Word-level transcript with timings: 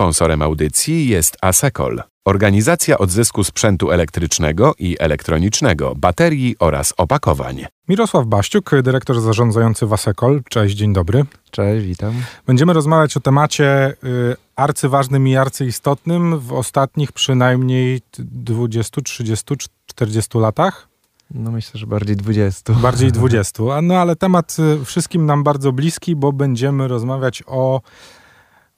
Sponsorem 0.00 0.42
audycji 0.42 1.08
jest 1.08 1.36
Asecol, 1.40 2.02
organizacja 2.24 2.98
odzysku 2.98 3.44
sprzętu 3.44 3.90
elektrycznego 3.90 4.74
i 4.78 4.96
elektronicznego, 4.98 5.94
baterii 5.96 6.56
oraz 6.58 6.94
opakowań. 6.96 7.66
Mirosław 7.88 8.26
Baściuk, 8.26 8.70
dyrektor 8.82 9.20
zarządzający 9.20 9.86
Wasecol. 9.86 10.42
Cześć, 10.48 10.76
dzień 10.76 10.92
dobry. 10.92 11.24
Cześć, 11.50 11.86
witam. 11.86 12.14
Będziemy 12.46 12.72
rozmawiać 12.72 13.16
o 13.16 13.20
temacie 13.20 13.90
y, 13.90 14.36
arcyważnym 14.56 15.28
i 15.28 15.36
arcyistotnym 15.36 16.38
w 16.38 16.52
ostatnich 16.52 17.12
przynajmniej 17.12 18.00
20, 18.18 19.00
30, 19.00 19.44
40 19.86 20.38
latach. 20.38 20.88
No 21.30 21.50
myślę, 21.50 21.80
że 21.80 21.86
bardziej 21.86 22.16
20. 22.16 22.72
Bardziej 22.72 23.12
20. 23.22 23.62
A 23.74 23.82
no 23.82 23.94
ale 23.94 24.16
temat 24.16 24.56
y, 24.80 24.84
wszystkim 24.84 25.26
nam 25.26 25.44
bardzo 25.44 25.72
bliski, 25.72 26.16
bo 26.16 26.32
będziemy 26.32 26.88
rozmawiać 26.88 27.42
o 27.46 27.80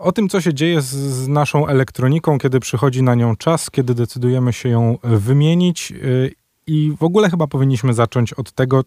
o 0.03 0.13
tym, 0.13 0.29
co 0.29 0.41
się 0.41 0.55
dzieje 0.55 0.83
z, 0.83 0.87
z, 0.87 1.29
naszą 1.29 1.67
elektroniką, 1.67 2.39
kiedy 2.39 2.61
przychodzi 2.61 3.03
na 3.03 3.15
nią 3.15 3.37
czas, 3.37 3.71
kiedy 3.71 3.95
decydujemy 3.95 4.53
się 4.53 4.69
ją 4.69 4.99
wymienić. 5.03 5.93
Y, 5.93 6.33
I 6.67 6.93
w 7.01 7.03
ogóle 7.03 7.31
chyba 7.31 7.47
powinniśmy 7.47 7.95
zacząć 7.95 8.33
od 8.33 8.53
tego, 8.53 8.85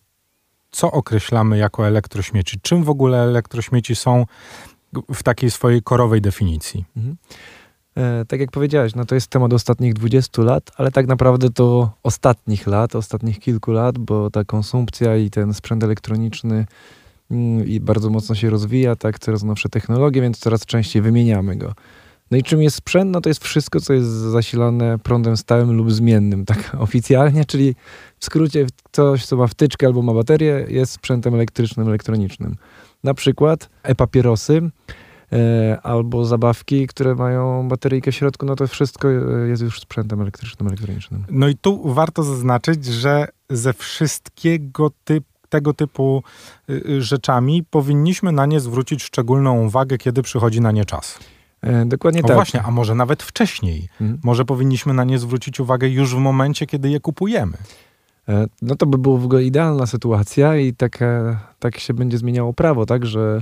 co 0.72 0.92
określamy 0.92 1.58
jako 1.58 1.88
elektrośmieci. 1.88 2.59
Czym 2.62 2.84
w 2.84 2.90
ogóle 2.90 3.23
elektrośmieci 3.23 3.96
są 3.96 4.26
w 5.14 5.23
takiej 5.23 5.52
swojej 5.52 5.82
korowej 5.82 6.22
definicji? 6.22 6.86
Mhm. 6.98 7.18
E, 7.98 8.26
tak 8.26 8.40
jak 8.40 8.52
powiedziałeś, 8.52 8.95
no 8.95 9.06
to 9.06 9.16
jest 9.16 9.28
temat 9.28 9.54
ostatnich 9.54 9.94
20 9.94 10.42
lat, 10.42 10.72
ale 10.78 10.92
tak 10.92 11.08
naprawdę 11.08 11.50
to 11.50 11.92
ostatnich 12.04 12.68
lat, 12.68 12.95
ostatnich 12.95 13.40
kilku 13.40 13.72
lat, 13.72 13.98
bo 13.98 14.30
ta 14.32 14.44
konsumpcja 14.44 15.18
i 15.18 15.30
ten 15.30 15.54
sprzęt 15.54 15.84
elektroniczny 15.84 16.66
i 17.66 17.80
bardzo 17.80 18.10
mocno 18.10 18.36
się 18.36 18.50
rozwija, 18.50 18.96
tak, 18.96 19.20
coraz 19.20 19.44
nowsze 19.44 19.70
technologie, 19.70 20.22
więc 20.22 20.40
coraz 20.40 20.66
częściej 20.66 21.02
wymieniamy 21.02 21.56
go. 21.56 21.74
No 22.32 22.38
i 22.38 22.44
czym 22.44 22.62
jest 22.62 22.76
sprzęt? 22.76 23.12
No 23.12 23.22
to 23.22 23.30
jest 23.30 23.44
wszystko, 23.44 23.80
co 23.80 23.94
jest 23.94 24.08
zasilane 24.08 25.00
prądem 25.00 25.38
stałym 25.38 25.72
lub 25.72 25.92
zmiennym, 25.92 26.45
tak 26.45 26.72
oficjalnie, 26.80 27.45
czyli 27.45 27.76
w 28.20 28.26
skrócie 28.26 28.66
coś, 28.92 29.26
co 29.26 29.38
ma 29.38 29.48
wtyczkę 29.48 29.88
albo 29.88 30.02
ma 30.02 30.14
baterię, 30.14 30.66
jest 30.70 30.92
sprzętem 30.92 31.34
elektrycznym, 31.34 31.88
elektronicznym. 31.88 32.56
Na 33.04 33.14
przykład 33.14 33.70
e-papierosy, 33.84 34.62
E, 35.34 35.80
albo 35.84 36.26
zabawki, 36.26 36.88
które 36.88 37.16
mają 37.16 37.67
bateryjkę 37.67 38.12
w 38.12 38.16
środku, 38.16 38.45
no 38.45 38.56
to 38.56 38.67
wszystko 38.67 39.12
e, 39.12 39.48
jest 39.48 39.62
już 39.62 39.80
sprzętem 39.80 40.22
elektrycznym, 40.22 40.67
elektronicznym. 40.67 41.26
No 41.30 41.48
i 41.48 41.56
tu 41.56 41.94
warto 41.94 42.23
zaznaczyć, 42.23 42.86
że 42.86 43.28
ze 43.50 43.73
wszystkiego 43.73 44.92
typu 45.04 45.34
tego 45.56 45.73
typu 45.73 46.23
y, 46.70 46.73
y, 46.73 47.02
rzeczami 47.02 47.64
powinniśmy 47.64 48.31
na 48.31 48.45
nie 48.45 48.59
zwrócić 48.59 49.03
szczególną 49.03 49.66
uwagę, 49.66 49.98
kiedy 49.98 50.22
przychodzi 50.22 50.61
na 50.61 50.72
nie 50.72 50.86
czas. 50.86 51.20
E, 51.61 51.86
dokładnie 51.86 52.22
o 52.23 52.28
tak. 52.28 52.36
właśnie, 52.36 52.61
a 52.64 52.72
może 52.72 52.95
nawet 52.95 53.23
wcześniej. 53.23 53.89
Mhm. 54.02 54.20
Może 54.23 54.45
powinniśmy 54.45 54.94
na 54.94 55.03
nie 55.03 55.20
zwrócić 55.20 55.59
uwagę 55.59 55.89
już 55.89 56.16
w 56.16 56.17
momencie, 56.17 56.66
kiedy 56.66 56.89
je 56.89 57.00
kupujemy. 57.00 57.58
E, 58.30 58.48
no 58.61 58.76
to 58.76 58.86
by 58.86 58.98
była 58.98 59.17
w 59.17 59.26
ogóle 59.26 59.44
idealna 59.44 59.86
sytuacja 59.86 60.58
i 60.58 60.73
tak, 60.73 61.00
tak 61.59 61.80
się 61.80 61.94
będzie 61.94 62.17
zmieniało 62.17 62.53
prawo, 62.53 62.86
tak, 62.86 63.06
że 63.06 63.42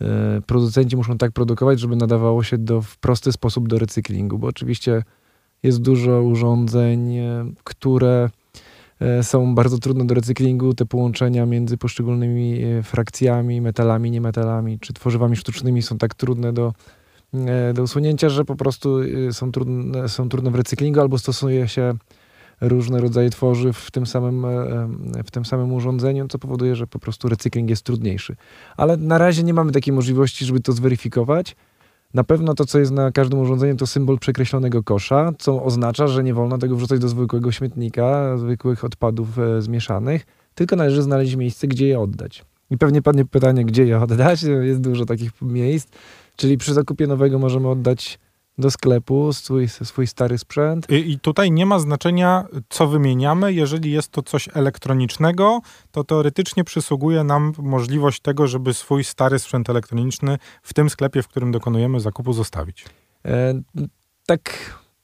E, 0.00 0.40
producenci 0.46 0.96
muszą 0.96 1.18
tak 1.18 1.32
produkować, 1.32 1.80
żeby 1.80 1.96
nadawało 1.96 2.42
się 2.42 2.58
do, 2.58 2.82
w 2.82 2.96
prosty 2.98 3.32
sposób 3.32 3.68
do 3.68 3.78
recyklingu, 3.78 4.38
bo 4.38 4.46
oczywiście 4.46 5.02
jest 5.62 5.82
dużo 5.82 6.22
urządzeń, 6.22 7.16
które 7.64 8.30
są 9.22 9.54
bardzo 9.54 9.78
trudne 9.78 10.06
do 10.06 10.14
recyklingu, 10.14 10.74
te 10.74 10.86
połączenia 10.86 11.46
między 11.46 11.76
poszczególnymi 11.76 12.60
frakcjami, 12.82 13.60
metalami, 13.60 14.10
niemetalami, 14.10 14.78
czy 14.78 14.92
tworzywami 14.92 15.36
sztucznymi 15.36 15.82
są 15.82 15.98
tak 15.98 16.14
trudne 16.14 16.52
do, 16.52 16.72
do 17.74 17.82
usunięcia, 17.82 18.28
że 18.28 18.44
po 18.44 18.56
prostu 18.56 18.98
są 19.32 19.52
trudne, 19.52 20.08
są 20.08 20.28
trudne 20.28 20.50
w 20.50 20.54
recyklingu, 20.54 21.00
albo 21.00 21.18
stosuje 21.18 21.68
się 21.68 21.94
różne 22.60 23.00
rodzaje 23.00 23.30
tworzyw 23.30 23.78
w 23.78 23.90
tym 23.90 24.06
samym, 24.06 24.44
e, 24.44 24.48
e, 24.48 25.24
w 25.24 25.30
tym 25.30 25.44
samym 25.44 25.72
urządzeniu, 25.72 26.28
co 26.28 26.38
powoduje, 26.38 26.76
że 26.76 26.86
po 26.86 26.98
prostu 26.98 27.28
recykling 27.28 27.70
jest 27.70 27.82
trudniejszy. 27.82 28.36
Ale 28.76 28.96
na 28.96 29.18
razie 29.18 29.42
nie 29.42 29.54
mamy 29.54 29.72
takiej 29.72 29.94
możliwości, 29.94 30.44
żeby 30.44 30.60
to 30.60 30.72
zweryfikować. 30.72 31.56
Na 32.14 32.24
pewno 32.24 32.54
to, 32.54 32.64
co 32.64 32.78
jest 32.78 32.92
na 32.92 33.12
każdym 33.12 33.38
urządzeniu, 33.38 33.76
to 33.76 33.86
symbol 33.86 34.18
przekreślonego 34.18 34.82
kosza, 34.82 35.32
co 35.38 35.64
oznacza, 35.64 36.06
że 36.06 36.24
nie 36.24 36.34
wolno 36.34 36.58
tego 36.58 36.76
wrzucać 36.76 37.00
do 37.00 37.08
zwykłego 37.08 37.52
śmietnika, 37.52 38.38
zwykłych 38.38 38.84
odpadów 38.84 39.38
e, 39.38 39.62
zmieszanych, 39.62 40.26
tylko 40.54 40.76
należy 40.76 41.02
znaleźć 41.02 41.36
miejsce, 41.36 41.66
gdzie 41.66 41.88
je 41.88 42.00
oddać. 42.00 42.44
I 42.70 42.78
pewnie 42.78 43.02
padnie 43.02 43.24
pytanie, 43.24 43.64
gdzie 43.64 43.84
je 43.84 44.00
oddać. 44.00 44.42
Jest 44.70 44.80
dużo 44.80 45.04
takich 45.04 45.42
miejsc. 45.42 45.88
Czyli 46.36 46.58
przy 46.58 46.74
zakupie 46.74 47.06
nowego 47.06 47.38
możemy 47.38 47.68
oddać 47.68 48.18
do 48.58 48.70
sklepu 48.70 49.32
swój, 49.32 49.68
swój 49.68 50.06
stary 50.06 50.38
sprzęt. 50.38 50.90
I, 50.90 51.12
I, 51.12 51.20
tutaj 51.20 51.52
nie 51.52 51.66
ma 51.66 51.78
znaczenia, 51.78 52.44
co 52.68 52.86
wymieniamy. 52.86 53.52
Jeżeli 53.52 53.90
jest 53.90 54.08
to 54.08 54.22
coś 54.22 54.48
elektronicznego, 54.54 55.60
to 55.90 56.04
teoretycznie 56.04 56.64
przysługuje 56.64 57.24
nam 57.24 57.52
możliwość 57.58 58.20
tego, 58.20 58.46
żeby 58.46 58.74
swój 58.74 59.04
stary 59.04 59.38
sprzęt 59.38 59.70
elektroniczny 59.70 60.38
w 60.62 60.74
tym 60.74 60.90
sklepie, 60.90 61.22
w 61.22 61.28
którym 61.28 61.52
dokonujemy 61.52 62.00
zakupu, 62.00 62.32
zostawić. 62.32 62.84
E, 63.24 63.60
tak 64.26 64.50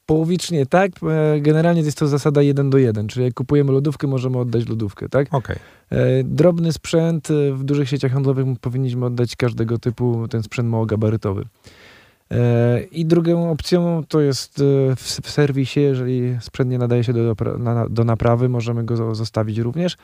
połowicznie 0.06 0.66
tak. 0.66 0.90
E, 1.02 1.40
generalnie 1.40 1.82
jest 1.82 1.98
to 1.98 2.08
zasada 2.08 2.42
1 2.42 2.70
do 2.70 2.78
1, 2.78 3.08
czyli 3.08 3.24
jak 3.24 3.34
kupujemy 3.34 3.72
lodówkę, 3.72 4.06
możemy 4.06 4.38
oddać 4.38 4.68
lodówkę, 4.68 5.08
tak? 5.08 5.34
Okay. 5.34 5.56
E, 5.90 6.24
drobny 6.24 6.72
sprzęt 6.72 7.30
e, 7.30 7.52
w 7.52 7.64
dużych 7.64 7.88
sieciach 7.88 8.12
handlowych 8.12 8.46
powinniśmy 8.60 9.06
oddać 9.06 9.36
każdego 9.36 9.78
typu 9.78 10.28
ten 10.28 10.42
sprzęt 10.42 10.68
małogabarytowy. 10.68 11.42
E, 11.42 11.46
I 12.92 13.06
drugą 13.06 13.50
opcją 13.50 14.02
to 14.08 14.20
jest 14.20 14.60
e, 14.60 14.96
w, 14.96 15.30
serwisie, 15.30 15.80
jeżeli 15.80 16.36
sprzęt 16.40 16.70
nie 16.70 16.78
nadaje 16.78 17.04
się 17.04 17.12
do, 17.12 17.36
do 17.90 18.04
naprawy, 18.04 18.48
możemy 18.48 18.84
go 18.84 19.14
zostawić 19.14 19.58
również. 19.58 19.96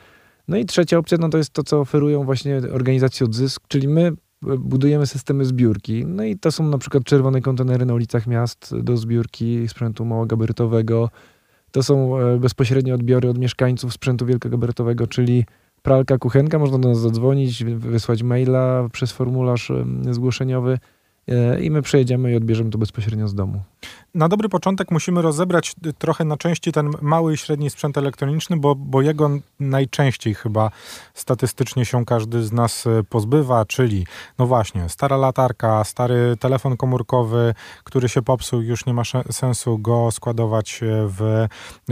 No 0.47 0.57
i 0.57 0.65
trzecia 0.65 0.97
opcja, 0.97 1.17
no 1.21 1.29
to 1.29 1.37
jest 1.37 1.53
to, 1.53 1.63
co 1.63 1.79
oferują 1.79 2.23
właśnie 2.23 2.61
organizacje 2.73 3.25
odzysk, 3.25 3.63
czyli 3.67 3.87
my 3.87 4.01
e, 4.01 4.13
budujemy 4.57 5.07
systemy 5.07 5.45
zbiórki. 5.45 6.05
No 6.05 6.23
i 6.23 6.37
to 6.37 6.51
są 6.51 6.69
na 6.69 6.77
przykład 6.77 7.03
czerwone 7.03 7.41
kontenery 7.41 7.85
na 7.85 7.93
ulicach 7.93 8.27
miast 8.27 8.75
do 8.79 8.97
zbiórki 8.97 9.67
sprzętu 9.67 10.05
małogabarytowego. 10.05 11.09
To 11.71 11.83
są 11.83 12.11
bezpośrednie 12.39 12.95
odbiory 12.95 13.29
od 13.29 13.37
mieszkańców 13.37 13.93
sprzętu 13.93 14.25
wielkogabarytowego, 14.25 15.07
czyli 15.07 15.45
pralka, 15.81 16.17
kuchenka. 16.17 16.59
Można 16.59 16.77
do 16.79 16.89
nas 16.89 16.99
zadzwonić, 16.99 17.63
wysłać 17.63 18.23
maila 18.23 18.89
przez 18.91 19.11
formularz 19.11 19.71
zgłoszeniowy 20.11 20.73
E, 20.73 20.79
i 21.61 21.71
my 21.71 21.81
przejedziemy 21.81 22.31
i 22.31 22.35
odbierzemy 22.35 22.69
to 22.69 22.77
bezpośrednio 22.77 23.27
z 23.27 23.35
domu. 23.35 23.61
Na 24.15 24.27
dobry 24.27 24.49
początek 24.49 24.91
musimy 24.91 25.21
rozebrać 25.21 25.75
trochę 25.97 26.25
na 26.25 26.37
części 26.37 26.71
ten 26.71 26.91
mały 27.01 27.33
i 27.33 27.37
średni 27.37 27.69
sprzęt 27.69 27.97
elektroniczny, 27.97 28.57
bo, 28.57 28.75
bo 28.75 29.01
jego 29.01 29.29
najczęściej 29.59 30.33
chyba 30.33 30.71
statystycznie 31.13 31.85
się 31.85 32.05
każdy 32.05 32.43
z 32.43 32.51
nas 32.51 32.87
e, 32.87 33.03
pozbywa, 33.03 33.65
czyli 33.65 34.05
no 34.39 34.47
właśnie, 34.47 34.89
stara 34.89 35.17
latarka, 35.17 35.83
stary 35.83 36.37
telefon 36.39 36.77
komórkowy, 36.77 37.53
który 37.83 38.09
się 38.09 38.21
popsuł, 38.21 38.61
już 38.61 38.85
nie 38.85 38.93
ma 38.93 39.03
sensu 39.31 39.77
go 39.77 40.11
składować 40.11 40.81
w 40.83 41.47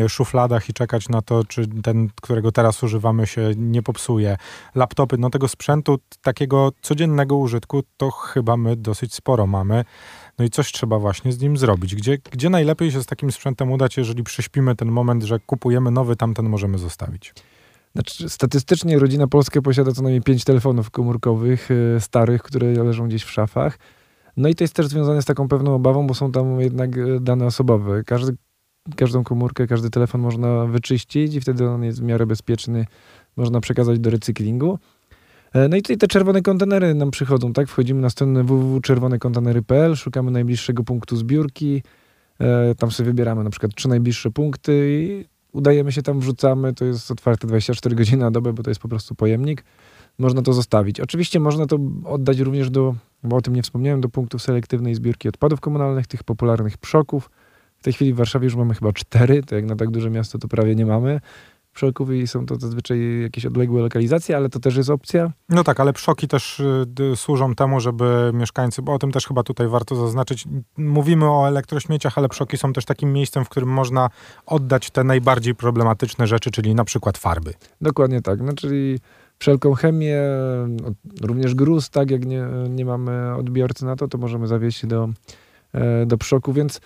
szufladach 0.09 0.69
i 0.69 0.73
czekać 0.73 1.09
na 1.09 1.21
to, 1.21 1.43
czy 1.43 1.67
ten, 1.83 2.09
którego 2.21 2.51
teraz 2.51 2.83
używamy 2.83 3.27
się 3.27 3.51
nie 3.55 3.83
popsuje. 3.83 4.37
Laptopy, 4.75 5.17
no 5.17 5.29
tego 5.29 5.47
sprzętu 5.47 5.97
takiego 6.21 6.71
codziennego 6.81 7.35
użytku 7.35 7.83
to 7.97 8.11
chyba 8.11 8.57
my 8.57 8.75
dosyć 8.75 9.13
sporo 9.13 9.47
mamy. 9.47 9.85
No 10.39 10.45
i 10.45 10.49
coś 10.49 10.71
trzeba 10.71 10.99
właśnie 10.99 11.31
z 11.31 11.39
nim 11.39 11.57
zrobić. 11.57 11.95
Gdzie, 11.95 12.17
gdzie 12.31 12.49
najlepiej 12.49 12.91
się 12.91 13.03
z 13.03 13.05
takim 13.05 13.31
sprzętem 13.31 13.71
udać, 13.71 13.97
jeżeli 13.97 14.23
prześpimy 14.23 14.75
ten 14.75 14.91
moment, 14.91 15.23
że 15.23 15.39
kupujemy 15.39 15.91
nowy, 15.91 16.15
tamten 16.15 16.49
możemy 16.49 16.77
zostawić? 16.77 17.33
Znaczy, 17.93 18.29
statystycznie 18.29 18.99
rodzina 18.99 19.27
polska 19.27 19.61
posiada 19.61 19.91
co 19.91 20.01
najmniej 20.01 20.21
pięć 20.21 20.43
telefonów 20.43 20.91
komórkowych 20.91 21.69
e, 21.71 21.99
starych, 21.99 22.43
które 22.43 22.83
leżą 22.83 23.07
gdzieś 23.07 23.23
w 23.23 23.31
szafach. 23.31 23.79
No 24.37 24.49
i 24.49 24.55
to 24.55 24.63
jest 24.63 24.73
też 24.73 24.87
związane 24.87 25.21
z 25.21 25.25
taką 25.25 25.47
pewną 25.47 25.75
obawą, 25.75 26.07
bo 26.07 26.13
są 26.13 26.31
tam 26.31 26.61
jednak 26.61 26.97
e, 26.97 27.19
dane 27.19 27.45
osobowe. 27.45 28.03
Każdy, 28.03 28.35
każdą 28.95 29.23
komórkę, 29.23 29.67
każdy 29.67 29.89
telefon 29.89 30.21
można 30.21 30.65
wyczyścić 30.65 31.35
i 31.35 31.41
wtedy 31.41 31.69
on 31.69 31.83
jest 31.83 31.99
w 31.99 32.03
miarę 32.03 32.25
bezpieczny, 32.25 32.85
można 33.35 33.61
przekazać 33.61 33.99
do 33.99 34.09
recyklingu. 34.09 34.79
E, 35.53 35.67
no 35.67 35.77
i 35.77 35.81
tutaj 35.81 35.97
te 35.97 36.07
czerwone 36.07 36.41
kontenery 36.41 36.93
nam 36.93 37.11
przychodzą, 37.11 37.53
tak? 37.53 37.67
Wchodzimy 37.67 38.01
na 38.01 38.09
stronę 38.09 38.43
www.czerwonekontenery.pl, 38.43 39.95
szukamy 39.95 40.31
najbliższego 40.31 40.83
punktu 40.83 41.17
zbiórki, 41.17 41.83
e, 42.39 42.75
tam 42.75 42.91
sobie 42.91 43.07
wybieramy 43.07 43.43
na 43.43 43.49
przykład 43.49 43.75
trzy 43.75 43.87
najbliższe 43.87 44.31
punkty 44.31 44.89
i 44.89 45.25
udajemy 45.51 45.91
się 45.91 46.01
tam, 46.01 46.19
wrzucamy, 46.19 46.73
to 46.73 46.85
jest 46.85 47.11
otwarte 47.11 47.47
24 47.47 47.95
godziny 47.95 48.17
na 48.17 48.31
dobę, 48.31 48.53
bo 48.53 48.63
to 48.63 48.71
jest 48.71 48.81
po 48.81 48.87
prostu 48.87 49.15
pojemnik. 49.15 49.63
Można 50.19 50.41
to 50.41 50.53
zostawić. 50.53 50.99
Oczywiście 50.99 51.39
można 51.39 51.65
to 51.65 51.79
oddać 52.05 52.39
również 52.39 52.69
do, 52.69 52.95
bo 53.23 53.35
o 53.35 53.41
tym 53.41 53.55
nie 53.55 53.63
wspomniałem, 53.63 54.01
do 54.01 54.09
punktów 54.09 54.41
selektywnej 54.41 54.95
zbiórki 54.95 55.29
odpadów 55.29 55.59
komunalnych, 55.59 56.07
tych 56.07 56.23
popularnych 56.23 56.77
przoków. 56.77 57.29
W 57.77 57.83
tej 57.83 57.93
chwili 57.93 58.13
w 58.13 58.15
Warszawie 58.15 58.45
już 58.45 58.55
mamy 58.55 58.73
chyba 58.73 58.93
cztery, 58.93 59.43
to 59.43 59.55
jak 59.55 59.65
na 59.65 59.75
tak 59.75 59.89
duże 59.89 60.09
miasto 60.09 60.37
to 60.37 60.47
prawie 60.47 60.75
nie 60.75 60.85
mamy 60.85 61.21
wszoków 61.77 62.11
i 62.11 62.27
są 62.27 62.45
to 62.45 62.55
zazwyczaj 62.59 63.21
jakieś 63.21 63.45
odległe 63.45 63.81
lokalizacje, 63.81 64.37
ale 64.37 64.49
to 64.49 64.59
też 64.59 64.75
jest 64.75 64.89
opcja. 64.89 65.31
No 65.49 65.63
tak, 65.63 65.79
ale 65.79 65.93
wszoki 65.93 66.27
też 66.27 66.59
y, 66.59 67.15
służą 67.15 67.55
temu, 67.55 67.79
żeby 67.79 68.31
mieszkańcy, 68.33 68.81
bo 68.81 68.93
o 68.93 68.99
tym 68.99 69.11
też 69.11 69.27
chyba 69.27 69.43
tutaj 69.43 69.67
warto 69.67 69.95
zaznaczyć, 69.95 70.45
mówimy 70.77 71.25
o 71.31 71.47
elektrośmieciach, 71.47 72.17
ale 72.17 72.29
wszoki 72.29 72.57
są 72.57 72.73
też 72.73 72.85
takim 72.85 73.13
miejscem, 73.13 73.45
w 73.45 73.49
którym 73.49 73.69
można 73.69 74.09
oddać 74.45 74.89
te 74.89 75.03
najbardziej 75.03 75.55
problematyczne 75.55 76.27
rzeczy, 76.27 76.51
czyli 76.51 76.75
na 76.75 76.83
przykład 76.83 77.17
farby. 77.17 77.53
Dokładnie 77.81 78.21
tak, 78.21 78.41
no 78.41 78.53
czyli 78.53 78.99
wszelką 79.39 79.73
chemię, 79.73 80.21
no, 80.67 80.91
również 81.21 81.55
gruz, 81.55 81.89
tak 81.89 82.11
jak 82.11 82.25
nie, 82.25 82.45
nie 82.69 82.85
mamy 82.85 83.35
odbiorcy 83.35 83.85
na 83.85 83.95
to, 83.95 84.07
to 84.07 84.17
możemy 84.17 84.47
zawieźć 84.47 84.85
do, 84.85 85.09
e, 85.73 86.05
do 86.05 86.17
przoku, 86.17 86.53
więc 86.53 86.81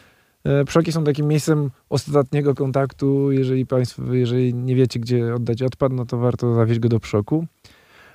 Przoki 0.66 0.92
są 0.92 1.04
takim 1.04 1.28
miejscem 1.28 1.72
ostatniego 1.90 2.56
kontaktu. 2.56 3.32
Jeżeli 3.32 3.66
Państwo, 3.66 4.14
jeżeli 4.14 4.54
nie 4.54 4.76
wiecie, 4.76 5.00
gdzie 5.00 5.36
oddać 5.36 5.62
odpad, 5.62 5.94
no 5.94 6.06
to 6.06 6.18
warto 6.18 6.56
zawieźć 6.56 6.80
go 6.80 6.90
do 6.90 7.00
przoku. 7.00 7.46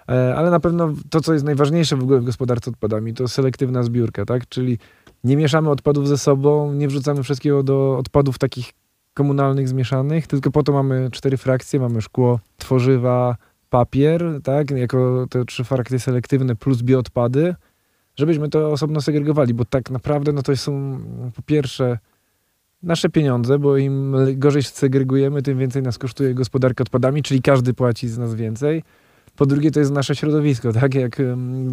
E, 0.08 0.34
ale 0.36 0.50
na 0.50 0.60
pewno 0.60 0.92
to, 1.10 1.20
co 1.20 1.32
jest 1.32 1.44
najważniejsze 1.44 1.96
w 1.96 2.02
ogóle 2.02 2.20
w 2.20 2.24
gospodarce 2.24 2.70
odpadami, 2.70 3.14
to 3.14 3.28
selektywna 3.28 3.82
zbiórka, 3.82 4.24
tak? 4.24 4.48
Czyli 4.48 4.78
nie 5.24 5.36
mieszamy 5.36 5.70
odpadów 5.70 6.08
ze 6.08 6.18
sobą, 6.18 6.72
nie 6.72 6.88
wrzucamy 6.88 7.22
wszystkiego 7.22 7.62
do 7.62 7.98
odpadów 7.98 8.38
takich 8.38 8.72
komunalnych 9.14 9.68
zmieszanych, 9.68 10.26
tylko 10.26 10.50
po 10.50 10.62
to 10.62 10.72
mamy 10.72 11.08
cztery 11.12 11.36
frakcje, 11.36 11.80
mamy 11.80 12.02
szkło, 12.02 12.40
tworzywa, 12.56 13.36
papier, 13.70 14.40
tak, 14.42 14.70
jako 14.70 15.26
te 15.30 15.44
trzy 15.44 15.64
frakcje 15.64 15.98
selektywne 15.98 16.56
plus 16.56 16.82
bioodpady, 16.82 17.54
żebyśmy 18.16 18.48
to 18.48 18.72
osobno 18.72 19.00
segregowali, 19.00 19.54
bo 19.54 19.64
tak 19.64 19.90
naprawdę 19.90 20.32
no 20.32 20.42
to 20.42 20.56
są 20.56 20.98
po 21.36 21.42
pierwsze 21.42 21.98
nasze 22.86 23.08
pieniądze, 23.08 23.58
bo 23.58 23.76
im 23.76 24.16
gorzej 24.34 24.62
segregujemy, 24.62 25.42
tym 25.42 25.58
więcej 25.58 25.82
nas 25.82 25.98
kosztuje 25.98 26.34
gospodarka 26.34 26.82
odpadami, 26.82 27.22
czyli 27.22 27.42
każdy 27.42 27.74
płaci 27.74 28.08
z 28.08 28.18
nas 28.18 28.34
więcej. 28.34 28.82
Po 29.36 29.46
drugie, 29.46 29.70
to 29.70 29.80
jest 29.80 29.92
nasze 29.92 30.16
środowisko, 30.16 30.72
tak? 30.72 30.94
Jak 30.94 31.16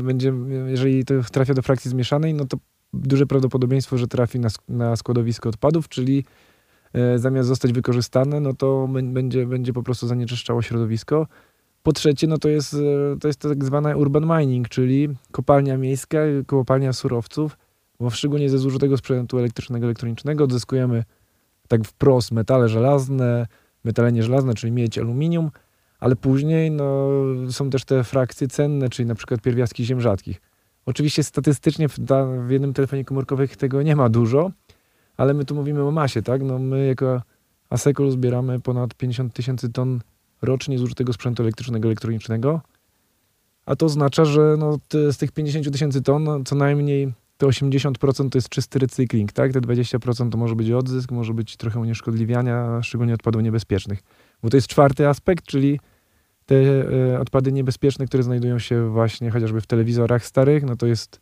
będzie, 0.04 0.34
jeżeli 0.68 1.06
to 1.06 1.14
trafia 1.32 1.54
do 1.54 1.62
frakcji 1.62 1.92
zmieszanej, 1.92 2.34
no 2.34 2.46
to 2.46 2.58
duże 2.94 3.26
prawdopodobieństwo, 3.26 3.98
że 3.98 4.08
trafi 4.08 4.40
na, 4.40 4.50
na 4.70 4.96
składowisko 4.96 5.50
odpadów, 5.50 5.90
czyli 5.90 6.26
e, 6.94 7.20
zamiast 7.20 7.48
zostać 7.50 7.74
wykorzystane, 7.74 8.40
no 8.40 8.54
to 8.54 8.88
będzie, 9.04 9.46
będzie 9.46 9.74
po 9.74 9.84
prostu 9.84 10.08
zanieczyszczało 10.08 10.62
środowisko. 10.62 11.28
Po 11.84 11.92
trzecie, 11.92 12.28
no 12.28 12.38
to 12.38 12.50
jest, 12.50 12.74
e, 12.74 12.78
to 13.20 13.28
jest 13.28 13.40
tak 13.40 13.66
zwana 13.66 13.96
urban 13.96 14.26
mining, 14.40 14.70
czyli 14.70 15.10
kopalnia 15.32 15.78
miejska, 15.78 16.20
kopalnia 16.46 16.94
surowców, 16.94 17.58
bo 18.04 18.10
szczególnie 18.10 18.50
ze 18.50 18.58
zużytego 18.58 18.98
sprzętu 18.98 19.40
elektrycznego, 19.40 19.86
elektronicznego 19.86 20.44
odzyskujemy 20.44 21.04
tak 21.68 21.84
wprost 21.86 22.32
metale 22.32 22.70
żelazne, 22.70 23.48
metale 23.84 24.12
nieżelazne, 24.12 24.54
czyli 24.54 24.72
miedź, 24.72 24.98
aluminium, 24.98 25.52
ale 26.00 26.16
później 26.16 26.72
no, 26.72 27.10
są 27.50 27.70
też 27.70 27.86
te 27.86 28.04
frakcje 28.04 28.48
cenne, 28.48 28.90
czyli 28.90 29.08
na 29.08 29.16
przykład 29.16 29.42
pierwiastki 29.42 29.86
ziem 29.86 30.02
rzadkich. 30.02 30.42
Oczywiście 30.86 31.24
statystycznie 31.24 31.90
w, 31.90 32.00
w 32.48 32.50
jednym 32.50 32.74
telefonie 32.74 33.06
komórkowym 33.06 33.48
tego 33.48 33.82
nie 33.82 33.96
ma 33.96 34.10
dużo, 34.10 34.52
ale 35.18 35.34
my 35.34 35.46
tu 35.46 35.56
mówimy 35.56 35.84
o 35.84 35.92
masie, 35.92 36.22
tak? 36.22 36.44
No, 36.44 36.60
my 36.60 36.86
jako 36.88 37.22
Asekol 37.70 38.12
zbieramy 38.12 38.60
ponad 38.60 38.94
50 38.94 39.34
tysięcy 39.34 39.70
ton 39.70 40.00
rocznie 40.42 40.80
zużytego 40.80 41.14
sprzętu 41.14 41.44
elektrycznego, 41.44 41.88
elektronicznego, 41.88 42.62
a 43.66 43.76
to 43.76 43.86
oznacza, 43.86 44.26
że 44.26 44.56
no, 44.60 44.80
z 45.12 45.18
tych 45.18 45.32
50 45.32 45.72
tysięcy 45.72 46.02
ton 46.02 46.46
co 46.46 46.56
najmniej 46.56 47.14
te 47.38 47.46
80% 47.46 48.30
to 48.30 48.38
jest 48.38 48.50
czysty 48.50 48.80
recykling, 48.80 49.32
tak? 49.32 49.54
Te 49.54 49.62
20% 49.62 50.30
to 50.30 50.38
może 50.38 50.56
być 50.56 50.72
odzysk, 50.72 51.12
może 51.12 51.34
być 51.34 51.58
trochę 51.58 51.80
unieszkodliwiania, 51.80 52.82
szczególnie 52.82 53.14
odpadów 53.14 53.44
niebezpiecznych. 53.44 54.00
Bo 54.44 54.50
to 54.50 54.58
jest 54.58 54.68
czwarty 54.68 55.08
aspekt, 55.08 55.46
czyli 55.46 55.80
te 56.46 56.56
e, 56.56 57.20
odpady 57.20 57.52
niebezpieczne, 57.52 58.06
które 58.06 58.24
znajdują 58.24 58.60
się 58.60 58.90
właśnie 58.90 59.32
chociażby 59.32 59.62
w 59.62 59.68
telewizorach 59.68 60.26
starych, 60.26 60.64
no 60.64 60.76
to 60.76 60.88
jest 60.88 61.22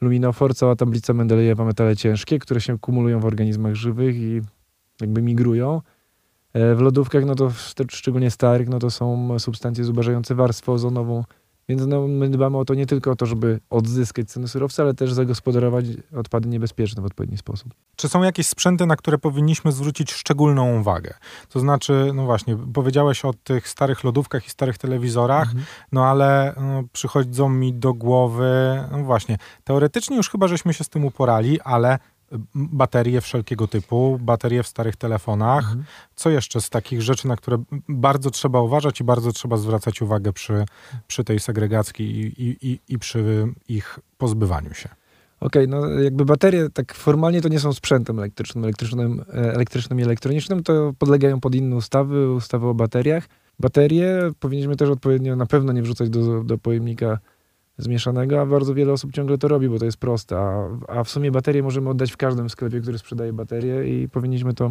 luminofor, 0.00 0.54
cała 0.54 0.76
tablica 0.76 1.12
Mendelejewa, 1.12 1.64
metale 1.64 1.96
ciężkie, 1.96 2.38
które 2.38 2.60
się 2.60 2.78
kumulują 2.78 3.20
w 3.20 3.24
organizmach 3.24 3.74
żywych 3.74 4.16
i 4.16 4.40
jakby 5.00 5.22
migrują. 5.22 5.80
E, 6.52 6.74
w 6.74 6.80
lodówkach, 6.80 7.24
no 7.24 7.34
to 7.34 7.52
szczególnie 7.90 8.30
starych, 8.30 8.68
no 8.68 8.78
to 8.78 8.90
są 8.90 9.38
substancje 9.38 9.84
zubażające 9.84 10.34
warstwę 10.34 10.72
ozonową, 10.72 11.24
więc 11.68 11.86
no, 11.86 12.08
my 12.08 12.28
dbamy 12.28 12.58
o 12.58 12.64
to 12.64 12.74
nie 12.74 12.86
tylko 12.86 13.10
o 13.10 13.16
to, 13.16 13.26
żeby 13.26 13.60
odzyskać 13.70 14.28
ceny 14.28 14.48
surowca, 14.48 14.82
ale 14.82 14.94
też 14.94 15.12
zagospodarować 15.12 15.84
odpady 16.16 16.48
niebezpieczne 16.48 17.02
w 17.02 17.04
odpowiedni 17.04 17.38
sposób. 17.38 17.74
Czy 17.96 18.08
są 18.08 18.22
jakieś 18.22 18.46
sprzęty, 18.46 18.86
na 18.86 18.96
które 18.96 19.18
powinniśmy 19.18 19.72
zwrócić 19.72 20.12
szczególną 20.12 20.80
uwagę? 20.80 21.14
To 21.48 21.60
znaczy, 21.60 22.10
no 22.14 22.24
właśnie, 22.24 22.56
powiedziałeś 22.74 23.24
o 23.24 23.32
tych 23.32 23.68
starych 23.68 24.04
lodówkach 24.04 24.46
i 24.46 24.50
starych 24.50 24.78
telewizorach, 24.78 25.46
mhm. 25.48 25.64
no 25.92 26.04
ale 26.04 26.54
no, 26.60 26.82
przychodzą 26.92 27.48
mi 27.48 27.74
do 27.74 27.94
głowy, 27.94 28.84
no 28.90 29.04
właśnie, 29.04 29.38
teoretycznie 29.64 30.16
już 30.16 30.30
chyba 30.30 30.48
żeśmy 30.48 30.74
się 30.74 30.84
z 30.84 30.88
tym 30.88 31.04
uporali, 31.04 31.60
ale 31.60 31.98
baterie 32.54 33.20
wszelkiego 33.20 33.68
typu, 33.68 34.18
baterie 34.22 34.62
w 34.62 34.66
starych 34.66 34.96
telefonach. 34.96 35.64
Mhm. 35.64 35.84
Co 36.16 36.30
jeszcze 36.30 36.60
z 36.60 36.70
takich 36.70 37.02
rzeczy, 37.02 37.28
na 37.28 37.36
które 37.36 37.62
bardzo 37.88 38.30
trzeba 38.30 38.60
uważać 38.60 39.00
i 39.00 39.04
bardzo 39.04 39.32
trzeba 39.32 39.56
zwracać 39.56 40.02
uwagę 40.02 40.32
przy, 40.32 40.64
przy 41.06 41.24
tej 41.24 41.40
segregacji 41.40 42.32
i, 42.38 42.56
i, 42.70 42.80
i 42.88 42.98
przy 42.98 43.46
ich 43.68 43.98
pozbywaniu 44.18 44.74
się? 44.74 44.88
Okej, 45.40 45.64
okay, 45.64 45.80
no 45.80 45.88
jakby 45.88 46.24
baterie 46.24 46.70
tak 46.70 46.94
formalnie 46.94 47.42
to 47.42 47.48
nie 47.48 47.60
są 47.60 47.72
sprzętem 47.72 48.18
elektrycznym, 48.18 48.64
elektrycznym, 48.64 49.24
e, 49.28 49.54
elektrycznym 49.54 50.00
i 50.00 50.02
elektronicznym, 50.02 50.62
to 50.62 50.92
podlegają 50.98 51.40
pod 51.40 51.54
inne 51.54 51.76
ustawy, 51.76 52.32
ustawy 52.32 52.66
o 52.66 52.74
bateriach. 52.74 53.28
Baterie 53.60 54.30
powinniśmy 54.40 54.76
też 54.76 54.90
odpowiednio 54.90 55.36
na 55.36 55.46
pewno 55.46 55.72
nie 55.72 55.82
wrzucać 55.82 56.10
do, 56.10 56.44
do 56.44 56.58
pojemnika 56.58 57.18
zmieszanego, 57.78 58.40
a 58.40 58.46
bardzo 58.46 58.74
wiele 58.74 58.92
osób 58.92 59.12
ciągle 59.12 59.38
to 59.38 59.48
robi, 59.48 59.68
bo 59.68 59.78
to 59.78 59.84
jest 59.84 59.98
proste. 59.98 60.38
A, 60.38 60.68
a 60.88 61.04
w 61.04 61.10
sumie 61.10 61.30
baterie 61.30 61.62
możemy 61.62 61.90
oddać 61.90 62.12
w 62.12 62.16
każdym 62.16 62.50
sklepie, 62.50 62.80
który 62.80 62.98
sprzedaje 62.98 63.32
baterie 63.32 64.02
i 64.02 64.08
powinniśmy 64.08 64.54
to 64.54 64.70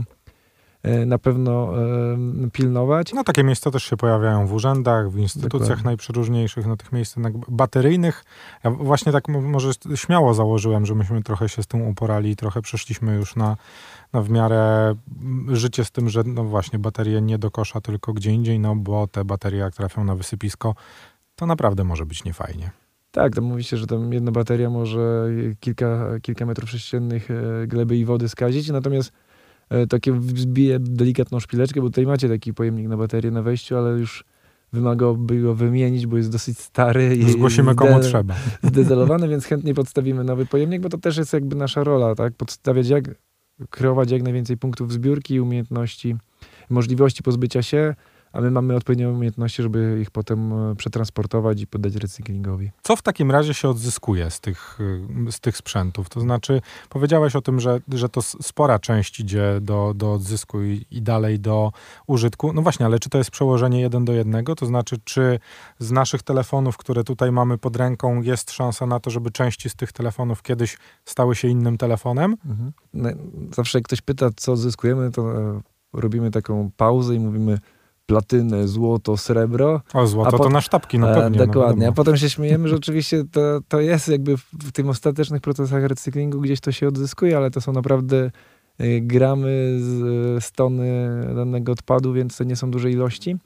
e, 0.83 1.05
na 1.05 1.17
pewno 1.17 1.73
e, 1.81 2.17
pilnować. 2.53 3.13
No 3.13 3.23
takie 3.23 3.43
miejsca 3.43 3.71
też 3.71 3.83
się 3.83 3.97
pojawiają 3.97 4.47
w 4.47 4.53
urzędach, 4.53 5.11
w 5.11 5.17
instytucjach 5.17 5.61
Dokładnie. 5.61 5.83
najprzeróżniejszych, 5.85 6.65
no 6.65 6.77
tych 6.77 6.91
miejsc 6.91 7.15
bateryjnych. 7.47 8.23
Ja 8.63 8.71
właśnie 8.71 9.11
tak 9.11 9.27
może 9.27 9.71
śmiało 9.95 10.33
założyłem, 10.33 10.85
że 10.85 10.95
myśmy 10.95 11.23
trochę 11.23 11.49
się 11.49 11.63
z 11.63 11.67
tym 11.67 11.81
uporali 11.81 12.29
i 12.29 12.35
trochę 12.35 12.61
przeszliśmy 12.61 13.15
już 13.15 13.35
na, 13.35 13.57
na 14.13 14.21
w 14.21 14.29
miarę 14.29 14.95
życie 15.47 15.85
z 15.85 15.91
tym, 15.91 16.09
że 16.09 16.23
no 16.25 16.43
właśnie 16.43 16.79
baterie 16.79 17.21
nie 17.21 17.37
do 17.37 17.51
kosza, 17.51 17.81
tylko 17.81 18.13
gdzie 18.13 18.31
indziej, 18.31 18.59
no 18.59 18.75
bo 18.75 19.07
te 19.07 19.25
baterie 19.25 19.59
jak 19.59 19.73
trafią 19.73 20.03
na 20.03 20.15
wysypisko, 20.15 20.75
to 21.35 21.45
naprawdę 21.45 21.83
może 21.83 22.05
być 22.05 22.23
niefajnie. 22.23 22.84
Tak, 23.15 23.35
tam 23.35 23.43
mówi 23.43 23.63
się, 23.63 23.77
że 23.77 23.87
tam 23.87 24.13
jedna 24.13 24.31
bateria 24.31 24.69
może 24.69 25.29
kilka, 25.59 26.19
kilka 26.21 26.45
metrów 26.45 26.69
sześciennych 26.69 27.31
e, 27.31 27.67
gleby 27.67 27.97
i 27.97 28.05
wody 28.05 28.29
skazić, 28.29 28.69
natomiast 28.69 29.11
e, 29.69 29.87
takie 29.87 30.13
wzbije 30.13 30.79
delikatną 30.79 31.39
szpileczkę, 31.39 31.81
bo 31.81 31.87
tutaj 31.87 32.05
macie 32.05 32.29
taki 32.29 32.53
pojemnik 32.53 32.87
na 32.87 32.97
baterię 32.97 33.31
na 33.31 33.41
wejściu, 33.41 33.77
ale 33.77 33.91
już 33.91 34.23
wymagałby 34.73 35.41
go 35.41 35.55
wymienić, 35.55 36.07
bo 36.07 36.17
jest 36.17 36.31
dosyć 36.31 36.59
stary. 36.59 37.15
I 37.15 37.31
Zgłosimy 37.31 37.75
komu 37.75 37.99
trzeba. 37.99 38.35
Zdezelowany, 38.63 39.27
więc 39.27 39.45
chętnie 39.45 39.73
podstawimy 39.73 40.23
nowy 40.23 40.45
pojemnik, 40.45 40.81
bo 40.81 40.89
to 40.89 40.97
też 40.97 41.17
jest 41.17 41.33
jakby 41.33 41.55
nasza 41.55 41.83
rola, 41.83 42.15
tak? 42.15 42.33
Podstawiać 42.33 42.87
jak, 42.89 43.03
kreować 43.69 44.11
jak 44.11 44.23
najwięcej 44.23 44.57
punktów 44.57 44.93
zbiórki, 44.93 45.39
umiejętności, 45.39 46.15
możliwości 46.69 47.23
pozbycia 47.23 47.61
się, 47.61 47.95
a 48.35 48.41
my 48.41 48.51
mamy 48.51 48.75
odpowiednie 48.75 49.09
umiejętności, 49.09 49.63
żeby 49.63 49.99
ich 50.01 50.11
potem 50.11 50.53
e, 50.71 50.75
przetransportować 50.75 51.61
i 51.61 51.67
poddać 51.67 51.95
recyklingowi. 51.95 52.71
Co 52.83 52.95
w 52.95 53.01
takim 53.01 53.31
razie 53.31 53.53
się 53.53 53.69
odzyskuje 53.69 54.31
z 54.31 54.39
tych, 54.39 54.79
e, 55.27 55.31
z 55.31 55.39
tych 55.39 55.57
sprzętów? 55.57 56.09
To 56.09 56.19
znaczy, 56.19 56.61
powiedziałeś 56.89 57.35
o 57.35 57.41
tym, 57.41 57.59
że, 57.59 57.79
że 57.87 58.09
to 58.09 58.21
spora 58.21 58.79
część 58.79 59.19
idzie 59.19 59.59
do, 59.61 59.93
do 59.95 60.13
odzysku 60.13 60.63
i, 60.63 60.85
i 60.91 61.01
dalej 61.01 61.39
do 61.39 61.71
użytku. 62.07 62.53
No 62.53 62.61
właśnie, 62.61 62.85
ale 62.85 62.99
czy 62.99 63.09
to 63.09 63.17
jest 63.17 63.31
przełożenie 63.31 63.81
jeden 63.81 64.05
do 64.05 64.13
jednego? 64.13 64.55
To 64.55 64.65
znaczy, 64.65 64.95
czy 65.03 65.39
z 65.79 65.91
naszych 65.91 66.23
telefonów, 66.23 66.77
które 66.77 67.03
tutaj 67.03 67.31
mamy 67.31 67.57
pod 67.57 67.75
ręką, 67.75 68.21
jest 68.21 68.51
szansa 68.51 68.85
na 68.85 68.99
to, 68.99 69.09
żeby 69.09 69.31
części 69.31 69.69
z 69.69 69.75
tych 69.75 69.91
telefonów 69.91 70.41
kiedyś 70.41 70.77
stały 71.05 71.35
się 71.35 71.47
innym 71.47 71.77
telefonem? 71.77 72.37
Mhm. 72.45 72.71
No, 72.93 73.09
zawsze 73.55 73.77
jak 73.77 73.85
ktoś 73.85 74.01
pyta, 74.01 74.29
co 74.35 74.51
odzyskujemy, 74.51 75.11
to 75.11 75.41
e, 75.41 75.61
robimy 75.93 76.31
taką 76.31 76.71
pauzę 76.77 77.15
i 77.15 77.19
mówimy 77.19 77.59
platynę, 78.05 78.67
złoto, 78.67 79.17
srebro. 79.17 79.81
O, 79.93 80.07
złoto 80.07 80.37
to 80.37 80.49
na 80.49 80.61
sztabki, 80.61 80.99
no 80.99 81.07
pewnie. 81.13 81.41
E, 81.41 81.47
dokładnie, 81.47 81.85
no, 81.85 81.91
a 81.91 81.95
potem 81.95 82.17
się 82.17 82.29
śmiejemy, 82.29 82.67
że 82.67 82.75
oczywiście 82.75 83.23
to, 83.31 83.59
to 83.67 83.79
jest 83.79 84.07
jakby 84.07 84.37
w, 84.37 84.43
w 84.53 84.71
tym 84.71 84.89
ostatecznych 84.89 85.41
procesach 85.41 85.83
recyklingu 85.83 86.41
gdzieś 86.41 86.59
to 86.59 86.71
się 86.71 86.87
odzyskuje, 86.87 87.37
ale 87.37 87.51
to 87.51 87.61
są 87.61 87.73
naprawdę 87.73 88.31
e, 88.77 89.01
gramy 89.01 89.77
z, 89.79 90.43
z 90.43 90.51
tony 90.51 91.09
danego 91.35 91.71
odpadu, 91.71 92.13
więc 92.13 92.37
to 92.37 92.43
nie 92.43 92.55
są 92.55 92.71
duże 92.71 92.91
ilości. 92.91 93.37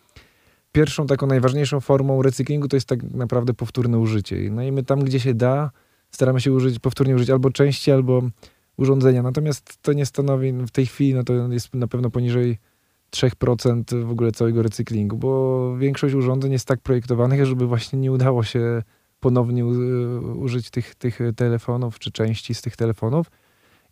Pierwszą 0.72 1.08
taką 1.08 1.28
najważniejszą 1.28 1.80
formą 1.80 2.22
recyklingu 2.22 2.68
to 2.68 2.76
jest 2.76 2.88
tak 2.88 3.04
naprawdę 3.04 3.54
powtórne 3.54 4.00
użycie. 4.00 4.50
No 4.52 4.64
i 4.64 4.72
my 4.72 4.84
tam, 4.84 5.00
gdzie 5.00 5.20
się 5.20 5.34
da, 5.34 5.72
staramy 6.12 6.42
się 6.42 6.54
użyć, 6.54 6.80
powtórnie 6.80 7.16
użyć 7.16 7.30
albo 7.30 7.52
części, 7.52 7.92
albo 7.92 8.22
urządzenia. 8.78 9.24
Natomiast 9.24 9.78
to 9.82 9.94
nie 9.94 10.06
stanowi 10.06 10.52
w 10.52 10.72
tej 10.72 10.86
chwili, 10.86 11.14
no 11.14 11.24
to 11.24 11.34
jest 11.34 11.74
na 11.74 11.88
pewno 11.88 12.10
poniżej 12.10 12.58
3% 13.12 14.04
w 14.04 14.12
ogóle 14.12 14.32
całego 14.32 14.64
recyklingu, 14.64 15.18
bo 15.18 15.78
większość 15.78 16.16
urządzeń 16.16 16.52
jest 16.52 16.68
tak 16.68 16.80
projektowanych, 16.80 17.46
żeby 17.46 17.68
właśnie 17.68 18.00
nie 18.00 18.12
udało 18.12 18.44
się 18.44 18.84
ponownie 19.20 19.66
użyć 20.36 20.70
tych, 20.70 20.96
tych 20.96 21.20
telefonów 21.36 22.00
czy 22.00 22.12
części 22.12 22.54
z 22.54 22.62
tych 22.62 22.76
telefonów. 22.76 23.28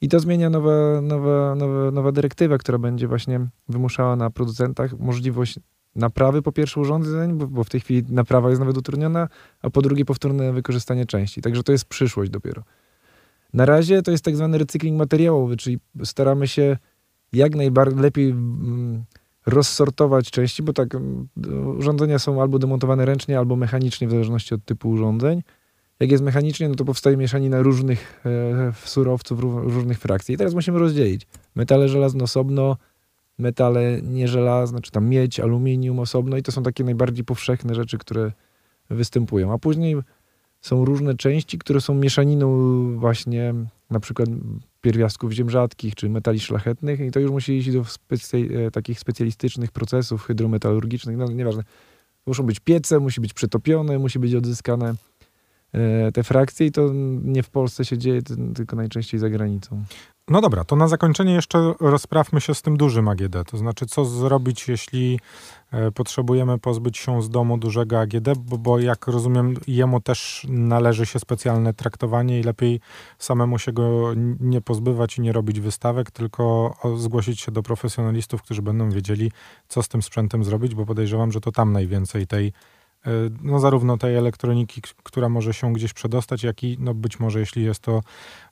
I 0.01 0.09
to 0.09 0.19
zmienia 0.19 0.49
nowa, 0.49 1.01
nowa, 1.01 1.55
nowa, 1.55 1.91
nowa 1.91 2.11
dyrektywa, 2.11 2.57
która 2.57 2.77
będzie 2.77 3.07
właśnie 3.07 3.47
wymuszała 3.69 4.15
na 4.15 4.29
producentach 4.29 4.99
możliwość 4.99 5.59
naprawy 5.95 6.41
po 6.41 6.51
pierwsze 6.51 6.79
urządzeń, 6.79 7.33
bo, 7.33 7.47
bo 7.47 7.63
w 7.63 7.69
tej 7.69 7.81
chwili 7.81 8.03
naprawa 8.09 8.49
jest 8.49 8.59
nawet 8.59 8.77
utrudniona, 8.77 9.27
a 9.61 9.69
po 9.69 9.81
drugie 9.81 10.05
powtórne 10.05 10.53
wykorzystanie 10.53 11.05
części. 11.05 11.41
Także 11.41 11.63
to 11.63 11.71
jest 11.71 11.85
przyszłość 11.85 12.31
dopiero. 12.31 12.63
Na 13.53 13.65
razie 13.65 14.01
to 14.01 14.11
jest 14.11 14.23
tak 14.23 14.35
zwany 14.35 14.57
recykling 14.57 14.97
materiałowy, 14.97 15.57
czyli 15.57 15.79
staramy 16.03 16.47
się 16.47 16.77
jak 17.33 17.55
najlepiej 17.55 18.29
mm, 18.29 19.03
rozsortować 19.45 20.31
części, 20.31 20.63
bo 20.63 20.73
tak 20.73 20.95
mm, 20.95 21.27
urządzenia 21.77 22.19
są 22.19 22.41
albo 22.41 22.59
demontowane 22.59 23.05
ręcznie, 23.05 23.37
albo 23.39 23.55
mechanicznie, 23.55 24.07
w 24.07 24.11
zależności 24.11 24.55
od 24.55 24.65
typu 24.65 24.89
urządzeń. 24.89 25.43
Jak 25.99 26.11
jest 26.11 26.23
mechanicznie, 26.23 26.69
no 26.69 26.75
to 26.75 26.85
powstaje 26.85 27.17
mieszanina 27.17 27.61
różnych 27.61 28.21
e, 28.25 28.73
surowców, 28.85 29.39
różnych 29.63 29.99
frakcji. 29.99 30.35
I 30.35 30.37
teraz 30.37 30.53
musimy 30.53 30.79
rozdzielić 30.79 31.27
metale 31.55 31.89
żelazne 31.89 32.23
osobno, 32.23 32.77
metale 33.37 34.01
nieżelazne, 34.01 34.81
czy 34.81 34.91
tam 34.91 35.09
miedź, 35.09 35.39
aluminium 35.39 35.99
osobno 35.99 36.37
i 36.37 36.43
to 36.43 36.51
są 36.51 36.63
takie 36.63 36.83
najbardziej 36.83 37.25
powszechne 37.25 37.75
rzeczy, 37.75 37.97
które 37.97 38.31
występują. 38.89 39.53
A 39.53 39.57
później 39.57 39.95
są 40.61 40.85
różne 40.85 41.15
części, 41.15 41.57
które 41.57 41.81
są 41.81 41.93
mieszaniną 41.93 42.99
właśnie 42.99 43.53
na 43.89 43.99
przykład 43.99 44.29
pierwiastków 44.81 45.31
ziem 45.31 45.49
rzadkich 45.49 45.95
czy 45.95 46.09
metali 46.09 46.39
szlachetnych 46.39 46.99
i 46.99 47.11
to 47.11 47.19
już 47.19 47.31
musi 47.31 47.57
iść 47.57 47.71
do 47.71 47.81
specy- 47.81 48.71
takich 48.71 48.99
specjalistycznych 48.99 49.71
procesów 49.71 50.23
hydrometalurgicznych, 50.23 51.17
no 51.17 51.27
nieważne. 51.27 51.63
Muszą 52.25 52.43
być 52.43 52.59
piece, 52.59 52.99
musi 52.99 53.21
być 53.21 53.33
przetopione, 53.33 53.99
musi 53.99 54.19
być 54.19 54.35
odzyskane 54.35 54.95
e, 55.73 56.11
te 56.11 56.23
frakcje 56.23 56.67
i 56.67 56.71
to 56.71 56.91
nie 57.23 57.43
w 57.43 57.49
Polsce 57.49 57.85
się 57.85 57.97
dzieje, 57.97 58.21
tylko 58.55 58.75
najczęściej 58.75 59.19
za 59.19 59.29
granicą. 59.29 59.83
No 60.29 60.41
dobra, 60.41 60.63
to 60.63 60.75
na 60.75 60.87
zakończenie 60.87 61.33
jeszcze 61.33 61.73
rozprawmy 61.79 62.41
się 62.41 62.55
z 62.55 62.61
tym 62.61 62.77
dużym 62.77 63.07
AGD. 63.07 63.35
To 63.51 63.57
znaczy, 63.57 63.85
co 63.85 64.05
zrobić, 64.05 64.67
jeśli 64.67 65.19
e, 65.71 65.91
potrzebujemy 65.91 66.59
pozbyć 66.59 66.97
się 66.97 67.21
z 67.21 67.29
domu 67.29 67.57
dużego 67.57 67.99
AGD, 67.99 68.29
bo, 68.37 68.57
bo 68.57 68.79
jak 68.79 69.07
rozumiem, 69.07 69.53
jemu 69.67 70.01
też 70.01 70.47
należy 70.49 71.05
się 71.05 71.19
specjalne 71.19 71.73
traktowanie 71.73 72.39
i 72.39 72.43
lepiej 72.43 72.79
samemu 73.19 73.59
się 73.59 73.73
go 73.73 74.13
nie 74.39 74.61
pozbywać 74.61 75.17
i 75.17 75.21
nie 75.21 75.31
robić 75.31 75.59
wystawek, 75.59 76.11
tylko 76.11 76.75
zgłosić 76.97 77.41
się 77.41 77.51
do 77.51 77.63
profesjonalistów, 77.63 78.41
którzy 78.41 78.61
będą 78.61 78.89
wiedzieli, 78.89 79.31
co 79.67 79.83
z 79.83 79.87
tym 79.87 80.01
sprzętem 80.01 80.43
zrobić, 80.43 80.75
bo 80.75 80.85
podejrzewam, 80.85 81.31
że 81.31 81.41
to 81.41 81.51
tam 81.51 81.73
najwięcej 81.73 82.27
tej 82.27 82.53
no 83.41 83.59
zarówno 83.59 83.97
tej 83.97 84.15
elektroniki, 84.15 84.81
która 85.03 85.29
może 85.29 85.53
się 85.53 85.73
gdzieś 85.73 85.93
przedostać, 85.93 86.43
jak 86.43 86.63
i 86.63 86.77
no 86.79 86.93
być 86.93 87.19
może 87.19 87.39
jeśli 87.39 87.63
jest 87.63 87.79
to 87.79 88.01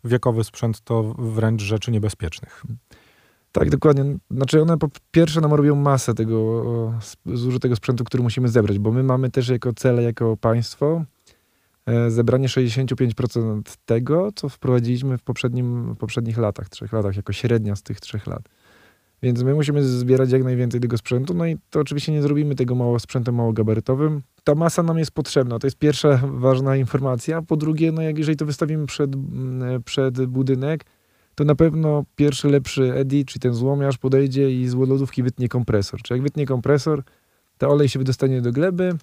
wiekowy 0.04 0.44
sprzęt, 0.44 0.82
to 0.82 1.04
wręcz 1.18 1.62
rzeczy 1.62 1.92
niebezpiecznych. 1.92 2.64
Tak, 3.52 3.70
dokładnie. 3.70 4.18
Znaczy 4.32 4.62
one 4.62 4.78
po 4.78 4.88
pierwsze 5.12 5.42
nam 5.42 5.54
robią 5.54 5.76
masę 5.76 6.14
tego 6.14 6.64
zużytego 7.26 7.76
sprzętu, 7.76 8.04
który 8.04 8.24
musimy 8.24 8.48
zebrać, 8.48 8.80
bo 8.80 8.92
my 8.92 9.04
mamy 9.04 9.32
też 9.32 9.50
jako 9.50 9.74
cele, 9.74 10.04
jako 10.04 10.38
państwo 10.38 11.06
e, 11.86 12.12
zebranie 12.12 12.48
65% 12.48 13.62
tego, 13.86 14.30
co 14.36 14.50
wprowadziliśmy 14.50 15.18
w, 15.18 15.24
poprzednim, 15.24 15.94
w 15.94 15.98
poprzednich 15.98 16.38
latach, 16.38 16.70
trzech 16.70 16.94
latach, 16.94 17.16
jako 17.16 17.34
średnia 17.34 17.76
z 17.76 17.84
tych 17.84 18.00
trzech 18.00 18.28
lat. 18.28 18.50
Więc 19.26 19.44
my 19.44 19.54
musimy 19.54 19.84
zbierać 19.84 20.32
jak 20.32 20.44
najwięcej 20.44 20.82
tego 20.82 20.98
sprzętu, 20.98 21.34
no 21.34 21.46
i 21.46 21.58
to 21.70 21.80
oczywiście 21.80 22.12
nie 22.12 22.22
zrobimy 22.22 22.56
tego 22.56 22.76
mało 22.76 23.00
sprzętem 23.00 23.36
małogabarytowym. 23.36 24.22
Ta 24.44 24.56
masa 24.56 24.84
nam 24.84 24.98
jest 24.98 25.12
potrzebna, 25.12 25.60
to 25.60 25.68
jest 25.68 25.78
pierwsza 25.78 26.22
ważna 26.24 26.76
informacja. 26.76 27.42
Po 27.42 27.58
drugie, 27.58 27.92
no 27.92 28.02
jak 28.02 28.18
jeżeli 28.18 28.38
to 28.38 28.46
wystawimy 28.46 28.86
przed, 28.86 29.16
mm, 29.16 29.84
przed 29.84 30.26
budynek, 30.26 30.86
to 31.36 31.44
na 31.44 31.56
pewno 31.56 32.04
pierwszy 32.16 32.50
lepszy 32.50 32.94
edit, 32.94 33.28
czyli 33.28 33.40
ten 33.40 33.54
złomiarz 33.54 33.98
podejdzie 33.98 34.52
i 34.52 34.68
z 34.68 34.74
lodówki 34.74 35.24
wytnie 35.24 35.50
kompresor. 35.50 36.02
Czy 36.02 36.14
jak 36.14 36.24
wytnie 36.24 36.46
kompresor, 36.46 37.04
to 37.58 37.70
olej 37.70 37.90
się 37.90 38.00
wydostanie 38.00 38.42
do 38.42 38.52
gleby, 38.52 38.94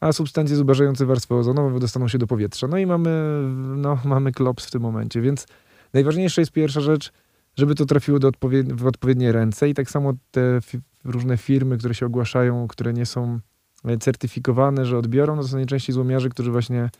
a 0.00 0.12
substancje 0.12 0.56
zubażające 0.56 1.06
warstwę 1.06 1.34
ozonową 1.34 1.72
wydostaną 1.72 2.08
się 2.08 2.18
do 2.18 2.26
powietrza. 2.26 2.68
No 2.68 2.78
i 2.78 2.86
mamy, 2.86 3.40
no, 3.76 3.98
mamy 4.04 4.32
klops 4.32 4.66
w 4.66 4.70
tym 4.70 4.82
momencie, 4.82 5.20
więc 5.20 5.46
najważniejsza 5.92 6.42
jest 6.42 6.52
pierwsza 6.52 6.80
rzecz– 6.80 7.12
żeby 7.56 7.74
to 7.74 7.86
trafiło 7.86 8.18
do 8.18 8.28
odpowiednie, 8.28 8.74
w 8.74 8.86
odpowiednie 8.86 9.32
ręce. 9.32 9.68
I 9.68 9.74
tak 9.74 9.90
samo 9.90 10.12
te 10.30 10.60
różne 11.04 11.36
firmy, 11.36 11.78
które 11.78 11.94
się 11.94 12.06
ogłaszają, 12.06 12.68
które 12.68 12.92
nie 12.92 13.06
są 13.06 13.40
e, 13.84 13.98
certyfikowane, 13.98 14.86
że 14.86 14.98
odbiorą, 14.98 15.36
no 15.36 15.42
to 15.42 15.48
są 15.48 15.56
najczęściej 15.56 15.94
złomiarze, 15.94 16.28
którzy 16.28 16.50
właśnie 16.50 16.90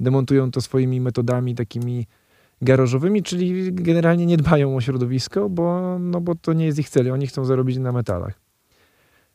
demontują 0.00 0.50
to 0.50 0.60
swoimi 0.60 1.00
metodami 1.00 1.54
takimi 1.54 2.06
garażowymi, 2.62 3.22
czyli 3.22 3.72
generalnie 3.72 4.26
nie 4.26 4.36
dbają 4.36 4.76
o 4.76 4.80
środowisko, 4.80 5.50
bo, 5.50 5.98
no 5.98 6.20
bo 6.20 6.34
to 6.34 6.52
nie 6.52 6.66
jest 6.66 6.78
ich 6.78 6.88
cel. 6.88 7.12
Oni 7.12 7.26
chcą 7.26 7.44
zarobić 7.44 7.78
na 7.78 7.92
metalach. 7.92 8.44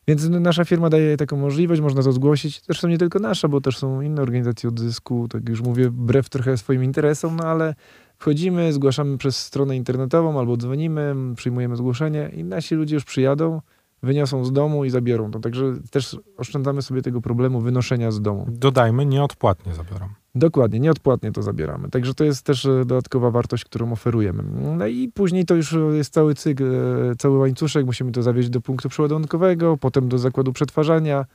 Więc 0.08 0.28
nasza 0.28 0.64
firma 0.64 0.90
daje 0.90 1.16
taką 1.16 1.36
możliwość, 1.36 1.80
można 1.80 2.02
to 2.02 2.12
zgłosić. 2.12 2.62
Zresztą 2.64 2.88
nie 2.88 2.98
tylko 2.98 3.18
nasza, 3.18 3.48
bo 3.48 3.60
też 3.60 3.78
są 3.78 4.00
inne 4.00 4.22
organizacje 4.22 4.68
odzysku, 4.68 5.28
tak 5.28 5.48
już 5.48 5.60
mówię, 5.60 5.90
wbrew 5.90 6.28
trochę 6.28 6.56
swoim 6.56 6.84
interesom, 6.84 7.36
no 7.36 7.44
ale 7.44 7.74
Wchodzimy, 8.20 8.72
zgłaszamy 8.72 9.18
przez 9.18 9.36
stronę 9.36 9.76
internetową 9.76 10.38
albo 10.38 10.56
dzwonimy, 10.56 11.14
przyjmujemy 11.36 11.76
zgłoszenie 11.76 12.30
i 12.36 12.44
nasi 12.44 12.74
ludzie 12.74 12.94
już 12.94 13.04
przyjadą, 13.04 13.60
wyniosą 14.02 14.44
z 14.44 14.52
domu 14.52 14.84
i 14.84 14.90
zabiorą 14.90 15.30
to. 15.30 15.40
Także 15.40 15.64
też 15.90 16.16
oszczędzamy 16.36 16.82
sobie 16.82 17.02
tego 17.02 17.20
problemu 17.20 17.60
wynoszenia 17.60 18.10
z 18.10 18.20
domu. 18.22 18.46
Dodajmy, 18.48 19.06
nieodpłatnie 19.06 19.74
zabiorą. 19.74 20.08
Dokładnie, 20.34 20.80
nieodpłatnie 20.80 21.32
to 21.32 21.42
zabieramy. 21.42 21.90
Także 21.90 22.14
to 22.14 22.24
jest 22.24 22.42
też 22.42 22.66
e, 22.66 22.68
dodatkowa 22.68 23.30
wartość, 23.30 23.64
którą 23.64 23.92
oferujemy. 23.92 24.42
No 24.78 24.86
i 24.86 25.08
później 25.08 25.44
to 25.44 25.54
już 25.54 25.76
jest 25.92 26.12
cały 26.12 26.34
cykl, 26.34 26.64
e, 26.64 27.16
cały 27.16 27.38
łańcuszek. 27.38 27.86
Musimy 27.86 28.12
to 28.12 28.22
zawieźć 28.22 28.50
do 28.50 28.60
punktu 28.60 28.88
przeładunkowego, 28.88 29.76
potem 29.76 30.08
do 30.08 30.18
zakładu 30.18 30.52
przetwarzania, 30.52 31.26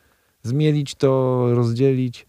zmielić 0.43 0.95
to, 0.95 1.45
rozdzielić 1.55 2.27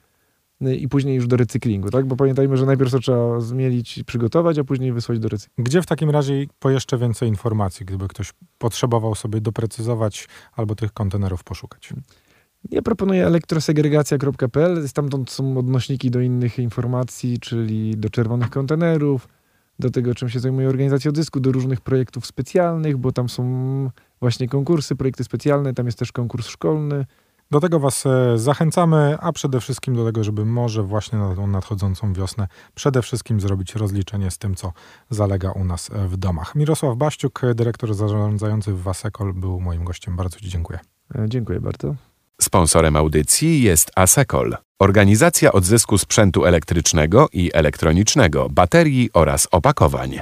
i 0.60 0.88
później 0.88 1.16
już 1.16 1.26
do 1.26 1.36
recyklingu, 1.36 1.90
tak? 1.90 2.06
Bo 2.06 2.16
pamiętajmy, 2.16 2.56
że 2.56 2.66
najpierw 2.66 2.90
to 2.90 2.98
trzeba 2.98 3.40
zmielić, 3.40 4.00
przygotować, 4.06 4.58
a 4.58 4.64
później 4.64 4.92
wysłać 4.92 5.18
do 5.18 5.28
recyklingu. 5.28 5.68
Gdzie 5.68 5.82
w 5.82 5.86
takim 5.86 6.10
razie 6.10 6.46
po 6.58 6.70
jeszcze 6.70 6.98
więcej 6.98 7.28
informacji, 7.28 7.86
gdyby 7.86 8.08
ktoś 8.08 8.32
potrzebował 8.58 9.14
sobie 9.14 9.40
doprecyzować 9.40 10.28
albo 10.52 10.74
tych 10.74 10.92
kontenerów 10.92 11.44
poszukać? 11.44 11.92
Ja 12.70 12.82
proponuję 12.82 13.26
elektrosegregacja.pl. 13.26 14.88
Stamtąd 14.88 15.30
są 15.30 15.58
odnośniki 15.58 16.10
do 16.10 16.20
innych 16.20 16.58
informacji, 16.58 17.38
czyli 17.40 17.96
do 17.96 18.10
czerwonych 18.10 18.50
kontenerów, 18.50 19.28
do 19.78 19.90
tego, 19.90 20.14
czym 20.14 20.28
się 20.28 20.40
zajmuje 20.40 20.68
organizacja 20.68 21.12
dysku, 21.12 21.40
do 21.40 21.52
różnych 21.52 21.80
projektów 21.80 22.26
specjalnych, 22.26 22.96
bo 22.96 23.12
tam 23.12 23.28
są 23.28 23.90
właśnie 24.20 24.48
konkursy, 24.48 24.96
projekty 24.96 25.24
specjalne, 25.24 25.74
tam 25.74 25.86
jest 25.86 25.98
też 25.98 26.12
konkurs 26.12 26.46
szkolny. 26.46 27.06
Do 27.50 27.60
tego 27.60 27.80
Was 27.80 28.06
e, 28.06 28.38
zachęcamy, 28.38 29.16
a 29.20 29.32
przede 29.32 29.60
wszystkim 29.60 29.94
do 29.94 30.06
tego, 30.06 30.24
żeby 30.24 30.44
może 30.44 30.82
właśnie 30.82 31.18
na 31.18 31.34
tą 31.34 31.46
nadchodzącą 31.46 32.12
wiosnę 32.12 32.48
przede 32.74 33.02
wszystkim 33.02 33.40
zrobić 33.40 33.74
rozliczenie 33.74 34.30
z 34.30 34.38
tym, 34.38 34.54
co 34.54 34.72
zalega 35.10 35.52
u 35.52 35.64
nas 35.64 35.90
e, 35.90 36.08
w 36.08 36.16
domach. 36.16 36.54
Mirosław 36.54 36.96
Baściuk, 36.96 37.40
dyrektor 37.54 37.94
zarządzający 37.94 38.72
w 38.72 38.82
Wasekol, 38.82 39.34
był 39.34 39.60
moim 39.60 39.84
gościem. 39.84 40.16
Bardzo 40.16 40.40
Ci 40.40 40.50
dziękuję. 40.50 40.78
E, 41.14 41.24
dziękuję 41.28 41.60
bardzo. 41.60 41.94
Sponsorem 42.40 42.96
audycji 42.96 43.62
jest 43.62 43.90
Asekol, 43.94 44.56
organizacja 44.78 45.52
odzysku 45.52 45.98
sprzętu 45.98 46.44
elektrycznego 46.44 47.28
i 47.32 47.50
elektronicznego, 47.54 48.48
baterii 48.50 49.10
oraz 49.12 49.48
opakowań. 49.50 50.20